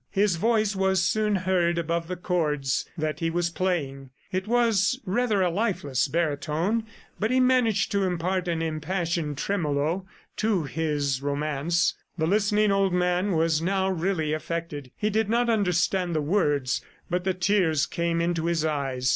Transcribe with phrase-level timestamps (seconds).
[0.09, 4.09] His voice was soon heard above the chords that he was playing.
[4.31, 6.85] It was rather a lifeless baritone,
[7.19, 11.93] but he managed to impart an impassioned tremolo to his romance.
[12.17, 17.23] The listening old man was now really affected; he did not understand the words, but
[17.23, 19.07] the tears came into his eyes.